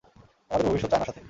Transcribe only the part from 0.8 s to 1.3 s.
চায়নার সাথে।